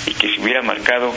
y 0.05 0.13
que 0.13 0.27
si 0.29 0.39
hubiera 0.39 0.61
marcado 0.61 1.13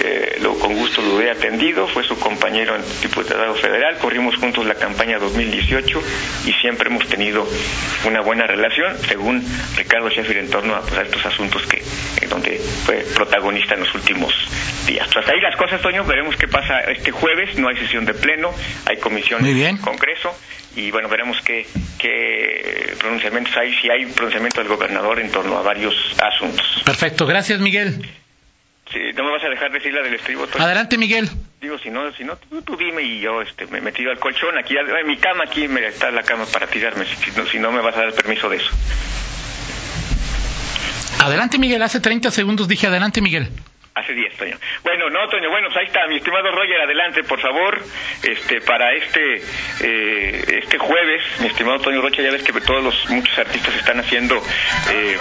eh, 0.00 0.38
lo, 0.40 0.58
con 0.58 0.74
gusto 0.74 1.02
lo 1.02 1.16
hubiera 1.16 1.32
atendido, 1.32 1.86
fue 1.88 2.04
su 2.04 2.18
compañero 2.18 2.76
en 2.76 2.82
diputado 3.00 3.54
federal, 3.54 3.98
corrimos 3.98 4.36
juntos 4.36 4.66
la 4.66 4.74
campaña 4.74 5.18
2018 5.18 6.02
y 6.46 6.52
siempre 6.54 6.88
hemos 6.88 7.06
tenido 7.08 7.46
una 8.06 8.20
buena 8.20 8.46
relación, 8.46 8.96
según 9.06 9.44
Ricardo 9.76 10.08
Sheffield, 10.08 10.44
en 10.44 10.50
torno 10.50 10.74
a, 10.74 10.82
pues, 10.82 11.00
estos 11.00 11.26
asuntos 11.26 11.66
que 11.66 11.82
donde 12.28 12.58
fue 12.86 13.04
protagonista 13.14 13.74
en 13.74 13.80
los 13.80 13.94
últimos 13.94 14.32
días. 14.86 15.08
Tras 15.10 15.28
ahí 15.28 15.40
las 15.40 15.56
cosas, 15.56 15.80
Toño, 15.82 16.04
veremos 16.04 16.36
qué 16.36 16.48
pasa 16.48 16.80
este 16.80 17.10
jueves, 17.10 17.58
no 17.58 17.68
hay 17.68 17.76
sesión 17.76 18.04
de 18.04 18.14
pleno, 18.14 18.50
hay 18.86 18.96
comisión 18.96 19.44
en 19.44 19.76
Congreso 19.76 20.34
y 20.74 20.90
bueno, 20.90 21.08
veremos 21.08 21.38
qué, 21.44 21.66
qué 21.98 22.94
pronunciamientos 22.98 23.54
hay, 23.56 23.74
si 23.74 23.90
hay 23.90 24.06
pronunciamiento 24.06 24.60
del 24.60 24.68
gobernador 24.68 25.20
en 25.20 25.30
torno 25.30 25.58
a 25.58 25.62
varios 25.62 25.94
asuntos. 26.22 26.82
Perfecto, 26.84 27.26
gracias 27.26 27.60
Miguel. 27.60 28.02
Sí, 28.90 28.98
no 29.14 29.24
me 29.24 29.30
vas 29.32 29.44
a 29.44 29.48
dejar 29.48 29.70
decir 29.72 29.92
la 29.92 30.02
del 30.02 30.14
estribo. 30.14 30.46
Adelante, 30.58 30.98
Miguel. 30.98 31.30
Digo, 31.60 31.78
si 31.78 31.90
no, 31.90 32.12
si 32.12 32.24
no 32.24 32.36
tú, 32.36 32.76
dime 32.76 33.02
y 33.02 33.20
yo 33.20 33.40
este, 33.40 33.66
me, 33.66 33.80
me 33.80 33.92
tiro 33.92 34.10
al 34.10 34.18
colchón, 34.18 34.58
aquí 34.58 34.74
en 34.76 35.06
mi 35.06 35.16
cama, 35.16 35.44
aquí 35.44 35.68
me 35.68 35.86
está 35.86 36.10
la 36.10 36.22
cama 36.22 36.44
para 36.52 36.66
tirarme, 36.66 37.04
si, 37.06 37.30
no, 37.30 37.46
si 37.46 37.58
no 37.58 37.70
me 37.70 37.80
vas 37.80 37.96
a 37.96 38.00
dar 38.00 38.12
permiso 38.12 38.48
de 38.48 38.56
eso. 38.56 38.70
Adelante, 41.20 41.58
Miguel, 41.58 41.82
hace 41.82 42.00
30 42.00 42.30
segundos 42.32 42.66
dije 42.66 42.88
adelante, 42.88 43.20
Miguel. 43.20 43.48
Hace 43.94 44.14
10, 44.14 44.36
Toño. 44.38 44.56
Bueno, 44.84 45.10
no, 45.10 45.28
Toño, 45.28 45.50
bueno, 45.50 45.68
pues 45.68 45.76
ahí 45.80 45.86
está, 45.86 46.06
mi 46.06 46.16
estimado 46.16 46.50
Roger, 46.50 46.80
adelante, 46.80 47.22
por 47.24 47.38
favor, 47.38 47.78
este, 48.22 48.62
para 48.62 48.90
este, 48.94 49.42
eh, 49.82 50.60
este 50.62 50.78
jueves, 50.78 51.22
mi 51.40 51.48
estimado 51.48 51.78
Toño 51.78 52.00
Rocha, 52.00 52.22
ya 52.22 52.30
ves 52.30 52.42
que 52.42 52.58
todos 52.62 52.82
los, 52.82 53.10
muchos 53.10 53.38
artistas 53.38 53.74
están 53.74 54.00
haciendo, 54.00 54.42
eh, 54.90 55.16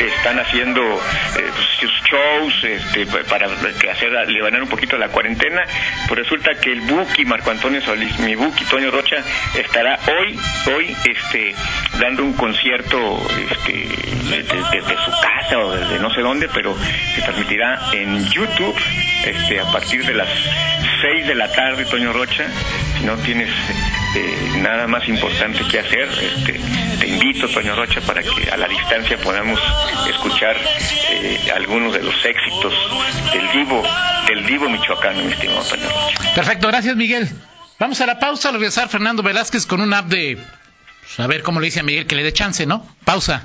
están 0.00 0.40
haciendo 0.40 0.82
eh, 0.82 0.98
pues, 1.34 1.66
sus 1.78 2.02
shows, 2.02 2.64
este, 2.64 3.06
para 3.28 3.46
hacer, 3.46 4.10
levantar 4.28 4.62
un 4.62 4.68
poquito 4.68 4.98
la 4.98 5.08
cuarentena, 5.10 5.62
pues 6.08 6.18
resulta 6.18 6.50
que 6.60 6.72
el 6.72 6.80
Buki, 6.80 7.24
Marco 7.24 7.52
Antonio 7.52 7.80
Solís, 7.80 8.18
mi 8.18 8.34
Buki, 8.34 8.64
Toño 8.64 8.90
Rocha, 8.90 9.22
estará 9.56 10.00
hoy, 10.18 10.36
hoy, 10.74 10.96
este, 11.08 11.54
dando 12.00 12.24
un 12.24 12.32
concierto, 12.32 13.24
este, 13.50 13.88
desde, 14.30 14.96
su 14.96 15.10
casa 15.20 15.58
o 15.58 15.76
desde 15.76 15.98
no 16.00 16.12
sé 16.12 16.22
dónde, 16.22 16.48
pero 16.52 16.76
se 17.14 17.22
transmitirá 17.22 17.83
en 17.92 18.24
YouTube 18.30 18.76
este, 19.24 19.60
a 19.60 19.70
partir 19.70 20.04
de 20.04 20.14
las 20.14 20.28
6 21.00 21.26
de 21.26 21.34
la 21.34 21.50
tarde, 21.52 21.84
Toño 21.84 22.12
Rocha. 22.12 22.46
Si 22.98 23.04
no 23.04 23.16
tienes 23.18 23.50
eh, 24.16 24.52
nada 24.58 24.86
más 24.86 25.08
importante 25.08 25.60
que 25.70 25.78
hacer, 25.78 26.08
este, 26.08 26.60
te 26.98 27.06
invito, 27.06 27.48
Toño 27.48 27.74
Rocha, 27.74 28.00
para 28.00 28.22
que 28.22 28.50
a 28.50 28.56
la 28.56 28.68
distancia 28.68 29.16
podamos 29.18 29.60
escuchar 30.08 30.56
eh, 31.10 31.38
algunos 31.54 31.92
de 31.94 32.02
los 32.02 32.14
éxitos 32.24 32.72
del 33.32 33.48
vivo 33.48 33.82
del 34.26 34.42
vivo 34.44 34.68
michoacano, 34.70 35.22
mi 35.22 35.32
estimado 35.32 35.62
Toño 35.64 35.88
Rocha. 35.88 36.34
Perfecto, 36.34 36.68
gracias 36.68 36.96
Miguel. 36.96 37.28
Vamos 37.78 38.00
a 38.00 38.06
la 38.06 38.18
pausa, 38.18 38.52
lo 38.52 38.58
regresar 38.58 38.88
Fernando 38.88 39.22
Velázquez 39.22 39.66
con 39.66 39.80
un 39.80 39.92
app 39.92 40.06
de... 40.06 40.36
Pues, 40.36 41.20
a 41.20 41.26
ver 41.26 41.42
cómo 41.42 41.60
le 41.60 41.66
dice 41.66 41.80
a 41.80 41.82
Miguel 41.82 42.06
que 42.06 42.14
le 42.14 42.22
dé 42.22 42.32
chance, 42.32 42.66
¿no? 42.66 42.86
Pausa. 43.04 43.44